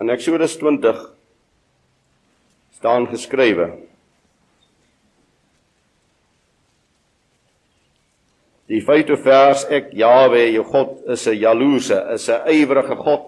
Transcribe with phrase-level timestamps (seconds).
[0.00, 0.96] In Eksodus 20
[2.72, 3.66] staan geskrywe:
[8.70, 13.26] Die vyfde vers ek Jawe jou God is 'n jaloese, is 'n ywerige God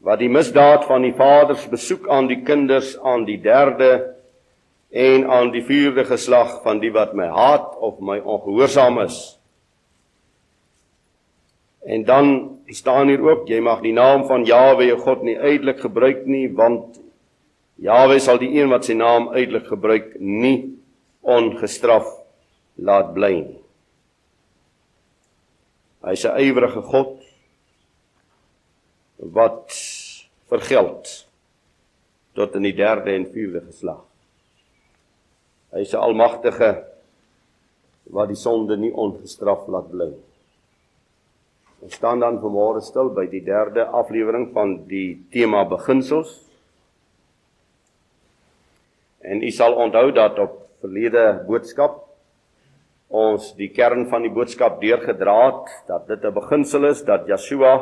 [0.00, 4.14] wat die misdaad van die vaders besoek aan die kinders aan die derde
[4.90, 9.37] en aan die vierde geslag van die wat my haat of my ongehoorsaam is.
[11.88, 15.80] En dan staan hier ook jy mag die naam van Jawe jou God nie uitelik
[15.80, 16.98] gebruik nie want
[17.80, 20.74] Jawe sal die een wat sy naam uitelik gebruik nie
[21.22, 22.10] ongestraf
[22.76, 23.60] laat bly nie.
[26.04, 27.16] Hy's 'n ywerige God
[29.16, 29.72] wat
[30.52, 31.26] vergeld
[32.34, 34.04] tot in die derde en vierde geslag.
[35.72, 36.84] Hy is 'n almagtige
[38.10, 40.27] wat die sonde nie ongestraf laat bly.
[41.78, 46.32] Ons staan dan vanmôre stil by die derde aflewering van die tema beginsels.
[49.22, 52.00] En u sal onthou dat op verlede boodskap
[53.08, 57.74] ons die kern van die boodskap deurgedra het dat dit 'n beginsel is dat Yeshua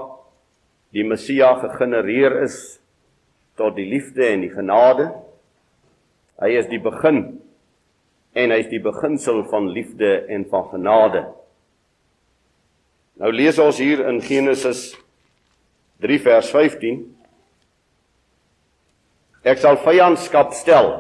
[0.93, 2.79] die Messia gegenereer is
[3.57, 5.13] tot die liefde en die genade.
[6.39, 7.41] Hy is die begin
[8.35, 11.25] en hy is die beginsel van liefde en van genade.
[13.17, 14.91] Nou lees ons hier in Genesis
[16.05, 16.99] 3 vers 15.
[19.47, 20.91] Ek sal vyandskap stel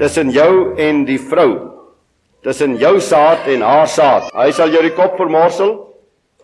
[0.00, 1.52] tussen jou en die vrou,
[2.44, 4.26] tussen jou saad en haar saad.
[4.34, 5.76] Hy sal jou die kop vermorsel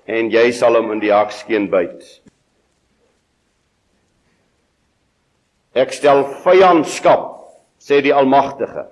[0.08, 2.06] en jy sal hom in die hakskeen byt.
[5.74, 7.28] Ek stel vyandskap,
[7.80, 8.91] sê die Almagtige.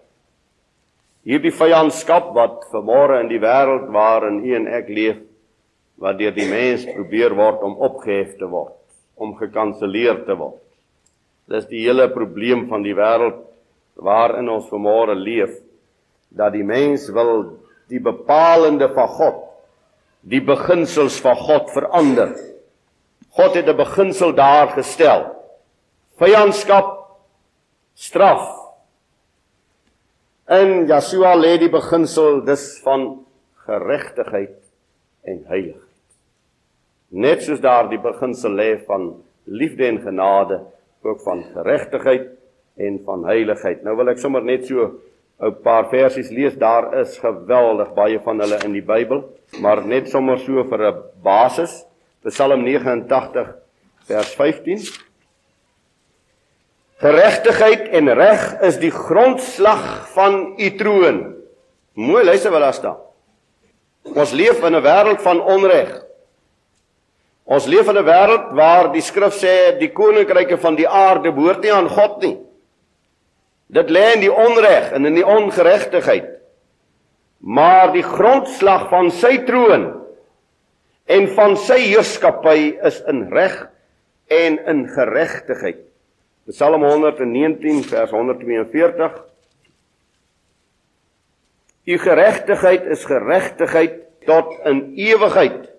[1.25, 5.19] Hierdie vyandskap wat vermore in die wêreld waarin u en ek leef,
[6.00, 8.76] wat deur die mens probeer word om opgehef te word,
[9.20, 10.62] om gekanselleer te word.
[11.50, 13.42] Dis die hele probleem van die wêreld
[14.00, 15.53] waarin ons vermore leef,
[16.30, 17.59] dat die mens wil
[17.91, 19.47] die bepalende van God
[20.20, 22.34] die beginsels van God verander.
[23.36, 25.36] God het 'n beginsel daar gestel.
[26.19, 27.16] Vyandskap
[27.94, 28.59] straf.
[30.50, 33.20] In Yeshua lê die beginsel dus van
[33.68, 34.56] geregtigheid
[35.22, 35.86] en heiligheid.
[37.14, 39.12] Net soos daar die beginsel lê van
[39.46, 40.58] liefde en genade,
[41.06, 42.26] ook van geregtigheid
[42.82, 43.84] en van heiligheid.
[43.86, 44.88] Nou wil ek sommer net so
[45.38, 46.58] 'n paar versies lees.
[46.58, 49.22] Daar is geweldig baie van hulle in die Bybel,
[49.60, 51.84] maar net sommer so vir 'n basis.
[52.24, 53.54] Psalm 89
[54.04, 55.09] vers 15.
[57.00, 61.20] Geregtigheid en reg is die grondslag van u troon.
[61.96, 62.98] Mooi luister wat daar staan.
[64.04, 66.04] Ons leef in 'n wêreld van onreg.
[67.44, 71.62] Ons leef in 'n wêreld waar die skrif sê die koninkryke van die aarde behoort
[71.62, 72.38] nie aan God nie.
[73.66, 76.28] Dit lê in die onreg en in die ongeregtigheid.
[77.38, 80.04] Maar die grondslag van sy troon
[81.06, 83.68] en van sy heerskappy is in reg
[84.28, 85.89] en in geregtigheid.
[86.48, 89.30] Psalm 119 vers 142
[91.84, 93.96] U geregtigheid is geregtigheid
[94.28, 95.70] tot in ewigheid.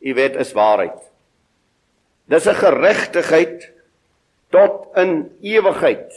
[0.00, 0.96] U wet is waarheid.
[2.24, 3.70] Dis 'n geregtigheid
[4.50, 6.08] tot in ewigheid.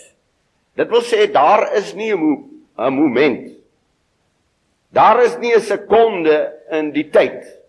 [0.76, 3.52] Dit wil sê daar is nie 'n mo moment.
[4.90, 7.64] Daar is nie 'n sekonde in die tyd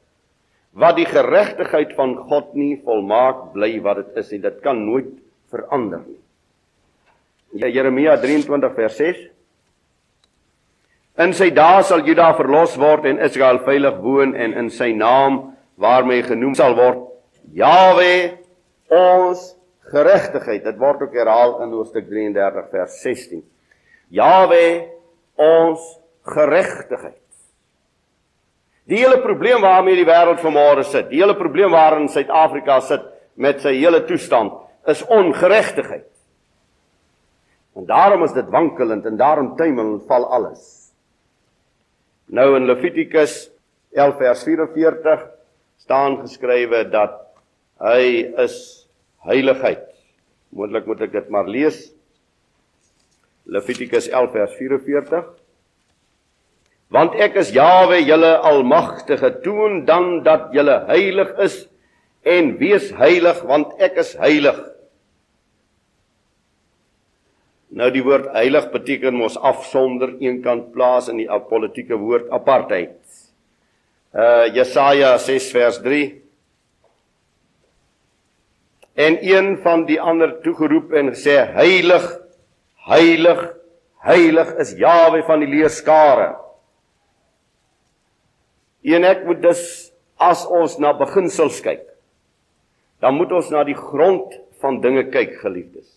[0.73, 5.24] wat die geregtigheid van God nie volmaak bly wat dit is en dit kan nooit
[5.53, 6.21] verander nie.
[7.61, 9.23] Ja Jeremia 23 vers 6
[11.23, 15.55] In sy dae sal Juda verlos word en Israel veilig woon en in sy naam
[15.79, 17.05] waarmee genoem sal word
[17.55, 18.15] Jawe
[18.91, 19.43] ons
[19.93, 20.65] geregtigheid.
[20.65, 23.45] Dit word ook herhaal in Hoofstuk 33 vers 16.
[24.15, 24.65] Jawe
[25.39, 25.85] ons
[26.35, 27.21] geregtigheid.
[28.91, 33.07] Die hele probleem waarmee die wêreld vanmôre sit, die hele probleem waarin Suid-Afrika sit
[33.41, 36.11] met sy hele toestand is ongeregtigheid.
[37.75, 40.93] En daarom is dit wankelend en daarom tuimel en val alles.
[42.27, 43.51] Nou in Levitikus
[43.93, 45.27] 11 vers 44
[45.83, 47.19] staan geskrywe dat
[47.83, 48.57] hy is
[49.27, 49.85] heiligheid.
[50.55, 51.89] Moontlik moet ek dit maar lees.
[53.45, 55.25] Levitikus 11 vers 44.
[56.95, 61.65] Want ek is Jawe, julle almagtige, toon dan dat julle heilig is
[62.25, 64.61] en wees heilig want ek is heilig.
[67.75, 73.01] Nou die woord heilig beteken mos afsonder, eenkant plaas in die politieke woord apartheid.
[74.15, 76.05] Uh Jesaja 6 vers 3
[78.95, 82.05] en een van die ander toegeroep en gesê heilig
[82.87, 83.41] heilig
[84.07, 86.29] heilig is Jawe van die leerskare.
[88.87, 89.65] En ek moet dus
[90.23, 91.83] as ons na beginsels kyk
[93.03, 95.94] dan moet ons na die grond van dinge kyk geliefdes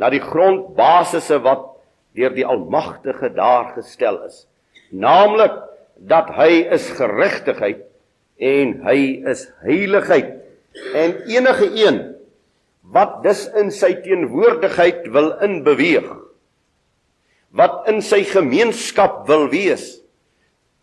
[0.00, 1.68] na die grondbasisse wat
[2.14, 4.44] deur die almagtige daar gestel is.
[4.90, 5.54] Naamlik
[5.98, 7.84] dat hy is geregtigheid
[8.42, 8.98] en hy
[9.30, 10.36] is heiligheid.
[10.94, 12.00] En enige een
[12.94, 16.10] wat dus in sy teenwoordigheid wil inbeweeg
[17.54, 20.00] wat in sy gemeenskap wil wees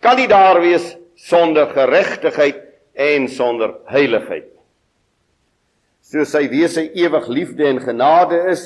[0.02, 2.64] kan nie daar wees sonder geregtigheid
[2.98, 4.48] en sonder heiligheid.
[6.02, 8.64] Soos sy wese ewig liefde en genade is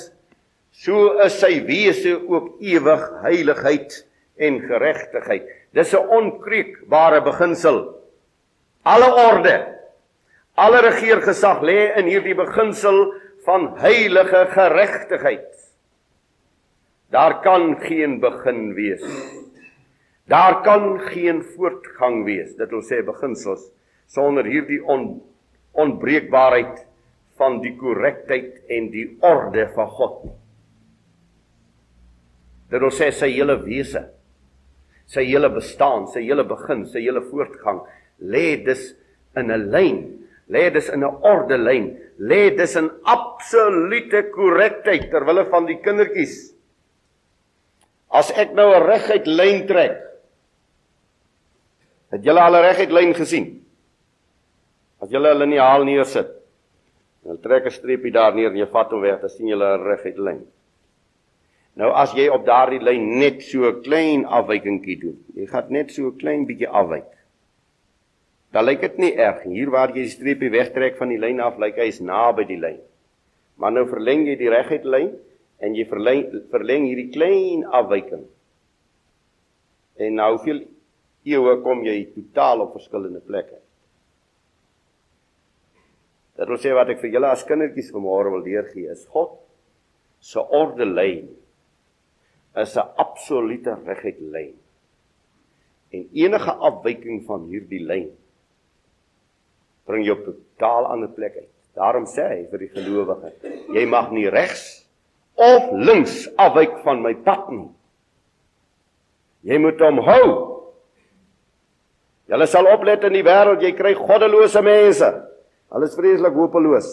[0.83, 4.01] so is sy wese ook ewig heiligheid
[4.38, 7.80] en geregtigheid dis 'n onkreukbare beginsel
[8.83, 9.75] alle orde
[10.56, 13.10] Alle regeergesag lê in hierdie beginsel
[13.44, 15.51] van heilige geregtigheid.
[17.12, 19.04] Daar kan geen begin wees.
[20.31, 22.56] Daar kan geen voortgang wees.
[22.56, 23.68] Dit wil sê beginsels
[24.07, 25.19] sonder hierdie on,
[25.75, 26.86] onbreekbaarheid
[27.36, 30.19] van die korrektheid en die orde van God.
[32.69, 34.09] Dit wil sê sy hele wese,
[35.06, 37.83] sy hele bestaan, sy hele begin, sy hele voortgang
[38.19, 38.95] lê dus
[39.35, 45.45] in 'n lyn lê dis in 'n ordelyn, lê dis in absolute korrektheid ter wille
[45.50, 46.53] van die kindertjies.
[48.09, 49.97] As ek nou 'n reguit lyn trek,
[52.12, 53.65] het julle al 'n reguit lyn gesien?
[55.01, 56.29] As julle 'n liniaal neersit,
[57.23, 59.83] dan trek 'n streepie daar neer en jy vat hom weg, dan sien julle 'n
[59.83, 60.47] reguit lyn.
[61.75, 65.92] Nou as jy op daardie lyn net so 'n klein afwykingkie doen, jy gaan net
[65.92, 67.16] so 'n klein bietjie afwyk
[68.56, 69.57] dan lyk dit nie erg nie.
[69.60, 72.60] Hier waar jy die streepie wegtrek van die lyn af, lyk hy is naby die
[72.62, 72.80] lyn.
[73.60, 75.12] Maar nou verleng jy die reguit lyn
[75.63, 76.24] en jy verleng
[76.54, 78.24] verleng hierdie klein afwyking.
[80.00, 80.63] En nou hoeveel
[81.27, 83.60] eeue kom jy totaal op verskillende plekke.
[86.39, 89.36] Dit wil sê wat ek vir julle as kindertjies vanmôre wil leergee is God
[90.24, 91.27] se orde lyn
[92.56, 94.54] is 'n absolute reguit lyn.
[95.92, 98.12] En enige afwyking van hierdie lyn
[99.86, 101.52] bring jou op 'n totaal ander plek uit.
[101.75, 103.31] Daarom sê hy vir die gelowige,
[103.74, 104.88] jy mag nie regs
[105.36, 107.69] of links afwyk van my pad nie.
[109.44, 110.28] Jy moet hom hou.
[112.31, 115.10] Julle sal oplet in die wêreld, jy kry goddelose mense.
[115.69, 116.88] Hulle is vreeslik hopeloos.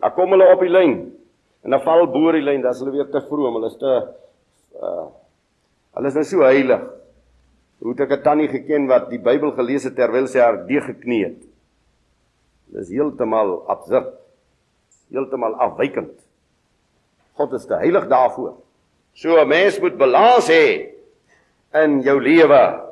[0.00, 0.96] Dan kom hulle op die lyn
[1.66, 3.92] en dan val boor die lyn, dan is hulle weer te vroom, hulle is te
[4.82, 5.08] uh
[5.96, 6.82] hulle is nou so heilig.
[7.80, 10.84] Hoe het ek 'n tannie geken wat die Bybel gelees het terwyl sy haar deeg
[10.84, 11.42] geknee het?
[12.72, 14.12] Dis heeltemal absurd.
[15.10, 16.12] Heeltemal afwykend.
[17.36, 18.56] God is te heilig daarvoor.
[19.14, 20.92] So 'n mens moet balans hê
[21.74, 22.82] in jou lewe.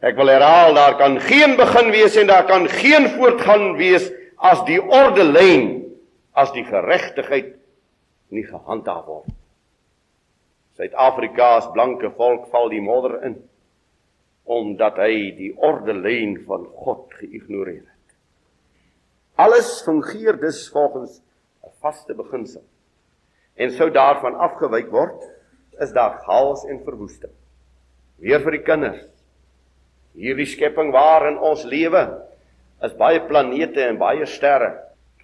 [0.00, 4.64] Ek wil herhaal, daar kan geen begin wees en daar kan geen voortgang wees as
[4.64, 5.94] die orde lyn,
[6.32, 7.56] as die geregtigheid
[8.30, 9.37] nie gehandhaaf word.
[10.78, 13.40] Suid-Afrika as blanke volk val die modder in
[14.48, 18.14] omdat hy die orde lyn van God geïgnoreer het.
[19.36, 21.20] Alles fungeer dus volgens
[21.66, 22.62] 'n vaste beginsel.
[23.56, 25.22] En sou daarvan afgewyk word,
[25.78, 27.32] is daar chaos en verwoesting.
[28.16, 29.04] Weer vir die kinders.
[30.14, 32.24] Hierdie skepping waarin ons lewe
[32.82, 34.78] is baie planete en baie sterre.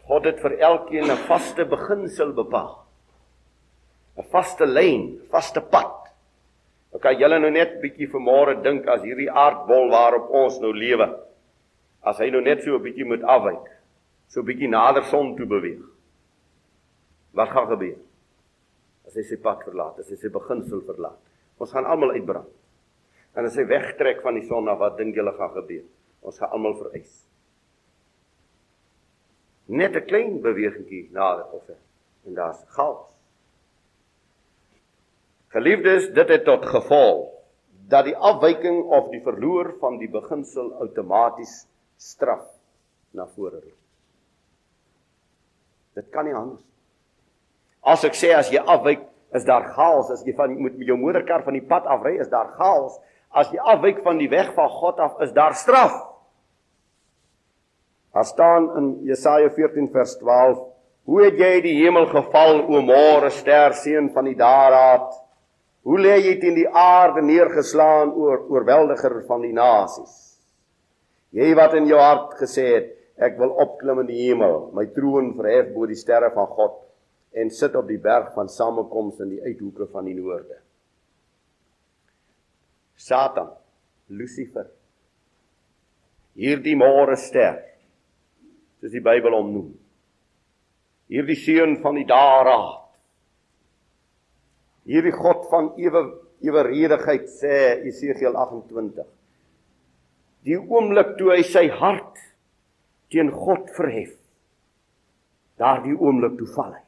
[0.07, 2.84] God het vir elkeen 'n vaste beginsel bepaal.
[4.17, 6.05] 'n Vaste lyn, vaste pad.
[6.95, 11.09] Ek kan julle nou net bietjie vanmôre dink as hierdie aardbol waarop ons nou lewe.
[12.03, 13.67] As hy nou net so 'n bietjie moet afwyk
[14.29, 15.83] so 'n bietjie nader son toe beweeg.
[17.33, 17.99] Wat gaan gebeur?
[19.07, 21.21] As hy sy pad verlaat, as hy sy beginsel verlaat.
[21.59, 22.51] Ons gaan almal uitbrand.
[23.35, 25.85] En as hy wegtrek van die son wat dink julle gaan gebeur?
[26.23, 27.27] Ons gaan almal vereis.
[29.67, 31.77] Net 'n klein bewegingkie nader of hy
[32.27, 33.14] en daar's chaos.
[35.55, 37.31] Geliefdes, dit het tot gevolg
[37.87, 41.67] dat die afwyking of die verloor van die beginsel outomaties
[42.01, 42.47] straf
[43.15, 43.81] na vore roep.
[45.95, 46.65] Dit kan nie anders.
[47.87, 50.11] As ek sê as jy afwyk, is daar chaos.
[50.11, 52.97] As jy van moet met jou moederkar van die pad afry, is daar chaos.
[53.31, 55.95] As jy afwyk van die weg van God af, is daar straf.
[58.15, 60.63] Daar staan in Jesaja 14 vers 12:
[61.05, 65.24] Hoe het jy die hemel geval, o môre ster seun van die daaraad?
[65.85, 70.15] Hoe lê jy teen die aarde neergeslaan oor oorweldiger van die nasies?
[71.35, 75.35] Jy wat in jou hart gesê het, Ek wil opklim in die hemel, my troon
[75.39, 76.81] verhef bo die sterre van God
[77.35, 80.59] en sit op die berg van samekoms in die uithoeke van die noorde.
[82.99, 83.53] Satan,
[84.11, 84.67] Lucifer.
[86.35, 87.61] Hierdie môre ster,
[88.83, 89.73] soos die Bybel hom noem.
[91.11, 92.84] Hierdie seun van die daaraad.
[94.85, 96.05] Hierdie God van ewe
[96.45, 99.07] eweredigheid sê Esegiel 28.
[100.45, 102.21] Die oomblik toe hy sy hart
[103.13, 104.13] teen God verhef.
[105.61, 106.83] Daardie oomblik toe val hy.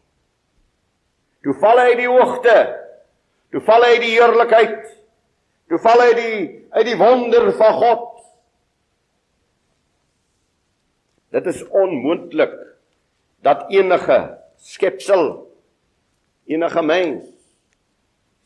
[1.46, 2.56] Toe val hy die hoogte.
[3.54, 4.82] Toe val hy die heerlikheid.
[5.70, 6.38] Toe val hy die
[6.76, 8.04] uit die wonder van God.
[11.32, 12.52] Dit is onmoontlik
[13.46, 14.18] dat enige
[14.56, 15.26] skepsel
[16.46, 17.35] enige mens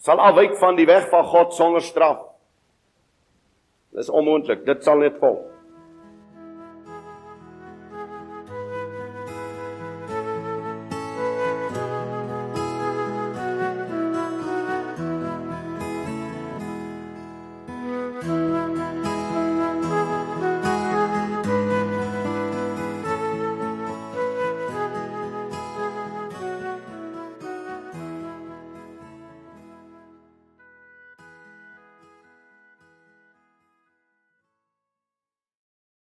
[0.01, 2.23] sal afwyk van die weg van God sonder straf.
[3.97, 4.65] Dis onmoontlik.
[4.67, 5.43] Dit sal net volg.